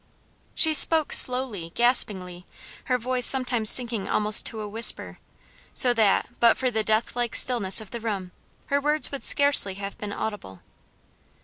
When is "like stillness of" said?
7.15-7.91